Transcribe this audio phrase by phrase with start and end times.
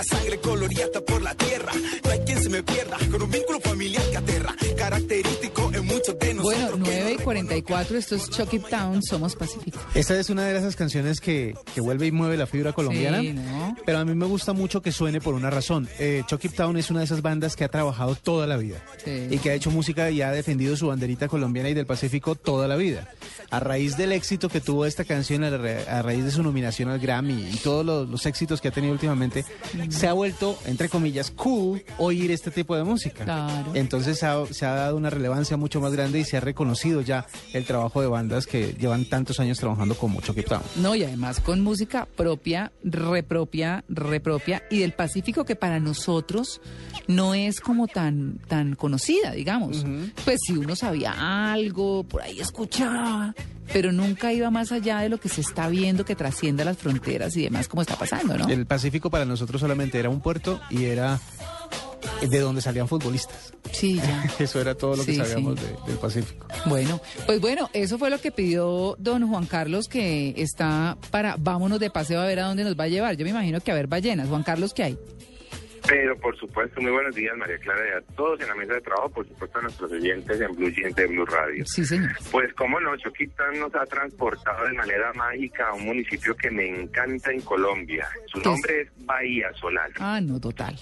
[0.00, 1.72] La sangre colorida hasta por la tierra.
[2.04, 4.56] No hay quien se me pierda, con un vínculo familiar que aterra.
[4.76, 5.59] Característico
[7.34, 9.78] 44, esto es Chucky Town, Somos Pacífico.
[9.94, 13.20] Esta es una de esas canciones que, que vuelve y mueve la fibra colombiana.
[13.20, 13.76] Sí, ¿no?
[13.86, 15.88] Pero a mí me gusta mucho que suene por una razón.
[16.00, 18.78] Eh, Chucky Town es una de esas bandas que ha trabajado toda la vida.
[19.04, 19.28] Sí.
[19.30, 22.66] Y que ha hecho música y ha defendido su banderita colombiana y del Pacífico toda
[22.66, 23.08] la vida.
[23.50, 26.88] A raíz del éxito que tuvo esta canción, a, ra- a raíz de su nominación
[26.88, 29.44] al Grammy y todos los, los éxitos que ha tenido últimamente,
[29.88, 33.24] se ha vuelto, entre comillas, cool oír este tipo de música.
[33.24, 33.70] Claro.
[33.74, 37.19] Entonces ha- se ha dado una relevancia mucho más grande y se ha reconocido ya
[37.52, 40.62] el trabajo de bandas que llevan tantos años trabajando como Chucky Town.
[40.76, 46.60] No, y además con música propia, repropia, repropia, y del Pacífico que para nosotros
[47.06, 49.84] no es como tan, tan conocida, digamos.
[50.24, 53.34] Pues si uno sabía algo, por ahí escuchaba,
[53.72, 57.36] pero nunca iba más allá de lo que se está viendo que trasciende las fronteras
[57.36, 58.48] y demás, como está pasando, ¿no?
[58.48, 61.20] El Pacífico para nosotros solamente era un puerto y era
[62.28, 63.52] de donde salían futbolistas.
[63.72, 64.24] Sí, ya.
[64.38, 65.66] Eso era todo lo que Sí, sabíamos sí.
[65.66, 66.46] de- del Pacífico.
[66.66, 71.78] Bueno, pues bueno, eso fue lo que pidió don Juan Carlos, que está para vámonos
[71.80, 73.16] de paseo a ver a dónde nos va a llevar.
[73.16, 74.28] Yo me imagino que a ver ballenas.
[74.28, 74.98] Juan Carlos, ¿qué hay?
[75.90, 78.80] Pero por supuesto, muy buenos días María Clara y a todos en la mesa de
[78.80, 81.64] trabajo, por supuesto a nuestros oyentes en Blue Jeans de Blue Radio.
[81.66, 82.12] Sí, señor.
[82.30, 86.68] Pues cómo no, Choquita nos ha transportado de manera mágica a un municipio que me
[86.68, 88.06] encanta en Colombia.
[88.26, 90.76] Su nombre es Bahía Solano, Ah, no, total.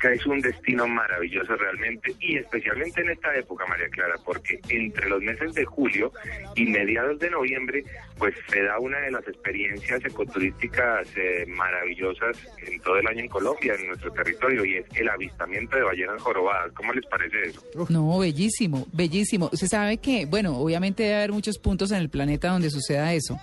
[0.00, 5.10] que es un destino maravilloso realmente y especialmente en esta época, María Clara, porque entre
[5.10, 6.10] los meses de julio
[6.54, 7.82] y mediados de noviembre,
[8.16, 13.28] pues se da una de las experiencias ecoturísticas eh, maravillosas en todo el año en
[13.28, 16.72] Colombia, en nuestro territorio, y es el avistamiento de ballenas jorobadas.
[16.72, 17.62] ¿Cómo les parece eso?
[17.88, 19.50] No, bellísimo, bellísimo.
[19.52, 23.38] Usted sabe que, bueno, obviamente debe haber muchos puntos en el planeta donde suceda eso.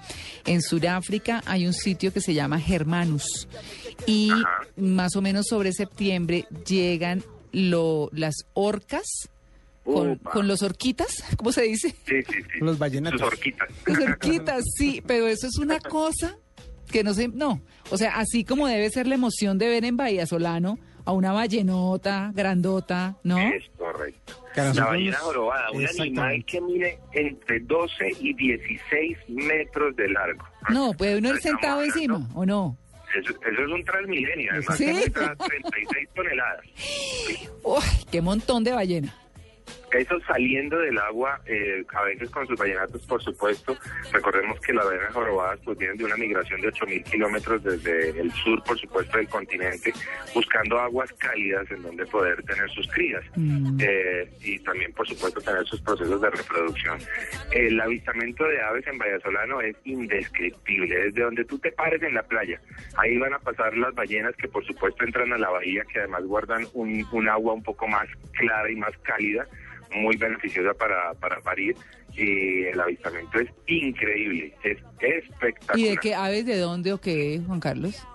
[0.46, 3.48] En Sudáfrica hay un sitio que se llama Germanus
[4.06, 4.62] y Ajá.
[4.78, 9.30] más o menos sobre septiembre llegan lo, las orcas
[9.84, 11.90] con, los orquitas, ¿cómo se dice?
[12.06, 12.60] Sí, sí, sí.
[12.62, 13.20] Los vallenatos.
[13.20, 13.70] Sus horquitas.
[13.86, 16.38] Las orquitas, sí, pero eso es una cosa
[16.94, 17.60] que no sé, no.
[17.90, 21.34] O sea, así como debe ser la emoción de ver en Bahía Solano a una
[21.34, 23.38] ballenota grandota, ¿no?
[23.40, 24.34] Es correcto.
[24.56, 30.46] La ballena jorobada, un animal que mide entre 12 y 16 metros de largo.
[30.70, 32.78] No, puede uno ir sentado encima, ¿o no?
[33.20, 34.86] Eso, eso es un transmilenio, además ¿Sí?
[34.86, 36.66] que pesa 36 toneladas.
[37.64, 39.16] Uy, qué montón de ballena.
[39.94, 43.78] Eso saliendo del agua, eh, a veces con sus ballenatos, por supuesto.
[44.12, 48.32] Recordemos que las ballenas jorobadas pues vienen de una migración de 8.000 kilómetros desde el
[48.32, 49.94] sur, por supuesto, del continente,
[50.34, 53.24] buscando aguas cálidas en donde poder tener sus crías.
[53.36, 53.78] Mm.
[53.82, 56.98] Eh, y también, por supuesto, tener sus procesos de reproducción.
[57.52, 60.96] El avistamiento de aves en Vallasolano es indescriptible.
[60.96, 62.60] Desde donde tú te pares en la playa,
[62.98, 66.24] ahí van a pasar las ballenas que, por supuesto, entran a la bahía, que además
[66.26, 69.48] guardan un, un agua un poco más clara y más cálida,
[69.96, 71.76] muy beneficiosa para, para parir.
[72.16, 75.80] Y el avistamiento es increíble, es espectacular.
[75.80, 78.06] ¿Y de qué aves de dónde o qué, Juan Carlos?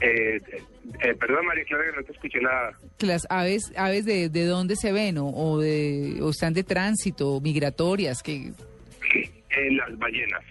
[0.00, 0.40] Eh,
[1.00, 2.38] eh, perdón, María Clara, que no te escuché.
[2.98, 6.64] Que las aves, aves de, de dónde se ven o, o de o están de
[6.64, 8.52] tránsito, migratorias, que
[9.54, 10.42] eh, las ballenas.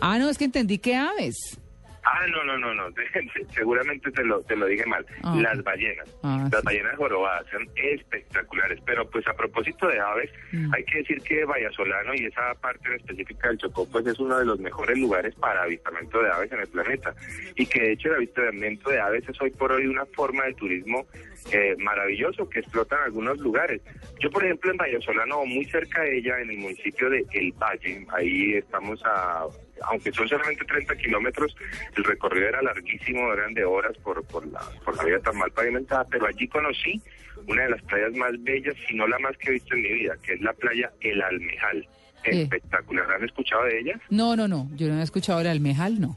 [0.00, 1.58] Ah, no, es que entendí que aves.
[2.04, 2.84] Ah, no, no, no, no.
[3.50, 5.04] Seguramente te lo, te lo dije mal.
[5.22, 5.34] Ah.
[5.40, 6.08] Las ballenas.
[6.22, 6.66] Ah, Las sí.
[6.66, 8.78] ballenas jorobadas son espectaculares.
[8.84, 10.72] Pero pues a propósito de aves, Mm.
[10.74, 14.38] hay que decir que Vallasolano y esa parte en específica del Chocó pues es uno
[14.38, 17.12] de los mejores lugares para avistamiento de aves en el planeta.
[17.56, 20.54] Y que de hecho el avistamiento de aves es hoy por hoy una forma de
[20.54, 21.06] turismo
[21.52, 23.80] eh, maravilloso que explota en algunos lugares.
[24.20, 27.52] Yo, por ejemplo, en Vallasolano, o muy cerca de ella, en el municipio de El
[27.52, 29.44] Valle, ahí estamos a,
[29.82, 31.56] aunque son solamente 30 kilómetros,
[31.96, 35.50] el recorrido era larguísimo, eran de horas por, por, la, por la vía tan mal
[35.50, 37.00] pavimentada, pero allí conocí
[37.46, 39.92] una de las playas más bellas, si no la más que he visto en mi
[39.92, 41.86] vida, que es la playa El Almejal.
[42.24, 44.00] Espectacular, ¿han escuchado de ella?
[44.08, 46.16] No, no, no, yo no he escuchado el almejal, no.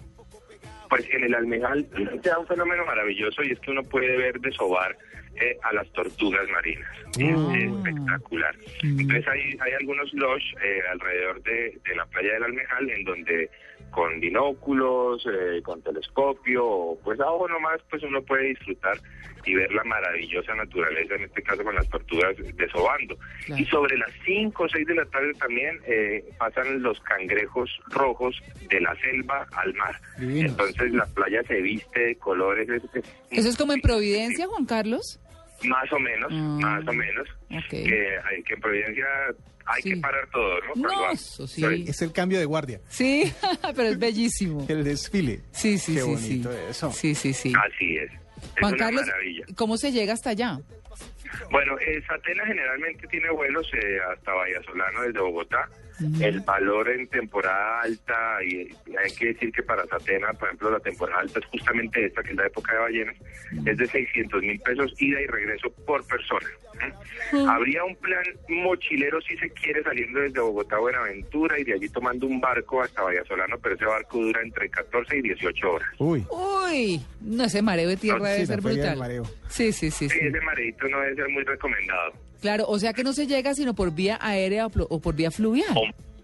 [0.89, 1.85] Pues en el Almejal
[2.23, 4.97] da un fenómeno maravilloso y es que uno puede ver desovar
[5.41, 6.89] eh, a las tortugas marinas.
[7.19, 8.55] Es espectacular.
[8.83, 13.49] Entonces hay, hay algunos lodge eh, alrededor de, de la playa del Almejal en donde
[13.91, 18.97] con binóculos, eh, con telescopio, o pues a ojo nomás, pues uno puede disfrutar
[19.45, 23.17] y ver la maravillosa naturaleza, en este caso con las tortugas desobando.
[23.45, 23.61] Claro.
[23.61, 28.35] Y sobre las 5 o 6 de la tarde también eh, pasan los cangrejos rojos
[28.69, 29.95] de la selva al mar.
[30.19, 30.51] Divinos.
[30.51, 32.67] Entonces la playa se viste de colores.
[32.67, 35.19] es- es- ¿Eso es como en Providencia, Juan Carlos?
[35.63, 36.57] Más o menos, Ah.
[36.61, 37.27] más o menos.
[37.49, 37.69] Ok.
[37.69, 39.05] Que, hay- que en Providencia
[39.65, 39.89] hay Sí.
[39.89, 40.83] que parar todo, ¿no?
[40.87, 41.85] No, eso sí.
[41.87, 43.31] Es el cambio de guardia, Sí,
[43.75, 44.65] pero es bellísimo.
[44.69, 45.41] el desfile.
[45.51, 46.57] Sí, sí, Qué sí, bonito sí.
[46.69, 46.91] eso.
[46.91, 47.53] Sí, sí, sí.
[47.55, 48.11] Así es.
[48.11, 48.19] Es
[48.59, 49.45] Juan una Carlos, maravilla.
[49.55, 50.59] ¿cómo se llega hasta allá?
[51.51, 55.67] Bueno, eh, Satena generalmente tiene vuelos eh, hasta Vallasolano desde Bogotá.
[56.21, 60.69] El valor en temporada alta, y, y hay que decir que para Satena, por ejemplo,
[60.69, 63.15] la temporada alta es justamente esta, que es la época de ballenas,
[63.65, 66.47] es de 600 mil pesos ida y regreso por persona.
[66.85, 66.93] ¿eh?
[67.49, 71.89] Habría un plan mochilero si se quiere saliendo desde Bogotá a Buenaventura y de allí
[71.89, 75.89] tomando un barco hasta Vallasolano, pero ese barco dura entre 14 y 18 horas.
[75.97, 78.97] Uy, Uy, no, ese mareo de tierra No, debe ser brutal.
[78.97, 79.23] mareo.
[79.49, 80.27] Sí, sí, sí, Sí, sí.
[80.27, 82.13] ese mareito no debe ser muy recomendado.
[82.41, 85.75] Claro, o sea que no se llega sino por vía aérea o, por vía fluvial.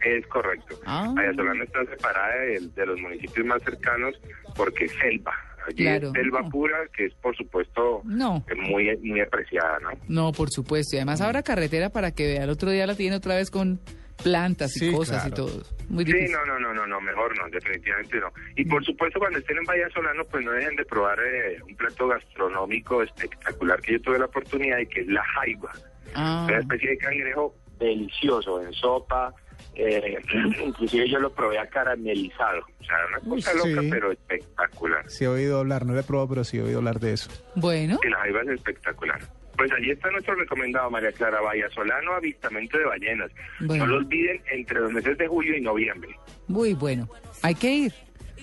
[0.05, 0.79] Es correcto.
[0.85, 1.11] Ah.
[1.15, 4.15] Vallasolano está separada de, de los municipios más cercanos
[4.55, 5.33] porque es selva.
[5.65, 6.07] Allí Claro.
[6.07, 6.49] es selva No.
[6.49, 8.43] pura, que es por supuesto No.
[8.49, 9.89] eh, muy, muy apreciada, ¿no?
[10.09, 10.95] No, por supuesto.
[10.95, 12.43] Y además habrá carretera para que vea.
[12.43, 13.79] El otro día la tiene otra vez con
[14.21, 15.63] plantas y Sí, cosas y todo.
[15.89, 16.31] Muy Sí, difícil.
[16.35, 18.31] no, no, no, no, no, mejor no, definitivamente no.
[18.55, 22.07] Y por supuesto cuando estén en Vallasolano, pues no dejen de probar eh, un plato
[22.07, 25.71] gastronómico espectacular que yo tuve la oportunidad y que es la jaiba.
[26.15, 29.33] Ah, Una especie de cangrejo delicioso en sopa,
[29.75, 30.17] eh,
[30.65, 33.87] inclusive yo lo probé a caramelizado, o sea, una cosa loca sí.
[33.89, 35.09] pero espectacular.
[35.09, 37.29] sí he oído hablar, no lo he probado, pero sí he oído hablar de eso.
[37.55, 37.99] bueno.
[38.03, 39.19] Y la jaiba es espectacular.
[39.57, 43.31] Pues allí está nuestro recomendado, María Clara Vallasolano, avistamiento de ballenas.
[43.61, 43.85] Bueno.
[43.85, 46.09] No lo olviden entre los meses de julio y noviembre.
[46.47, 47.07] Muy bueno.
[47.43, 47.93] Hay que ir.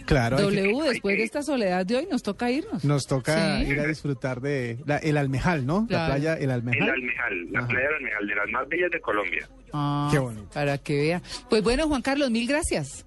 [0.06, 2.84] Claro, que- W, después de esta soledad de hoy nos toca irnos.
[2.84, 3.66] nos toca Sí.
[3.70, 5.86] ir a disfrutar de la- el Almejal, ¿no?
[5.86, 6.08] Claro.
[6.08, 6.82] La playa El Almejal.
[6.82, 7.68] El Almejal, la Ajá.
[7.68, 9.48] playa del Almejal, de las más bellas de Colombia.
[9.72, 10.48] Ah, Qué bonito.
[10.54, 11.22] Para que vea.
[11.50, 13.04] Pues bueno, Juan Carlos, mil gracias.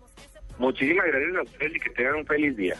[0.59, 2.75] Muchísimas gracias a ustedes y que tengan un feliz día.